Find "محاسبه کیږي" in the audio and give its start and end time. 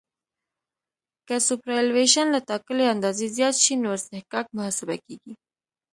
4.57-5.33